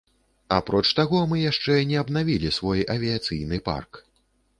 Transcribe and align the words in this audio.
Апроч 0.55 0.85
таго, 0.99 1.19
мы 1.33 1.37
яшчэ 1.51 1.75
не 1.89 1.99
абнавілі 2.03 2.49
свой 2.57 2.81
авіяцыйны 2.95 3.61
парк. 3.69 4.01